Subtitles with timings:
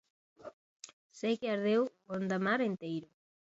[1.19, 3.09] Sei que ardeu Gondomar enteiro!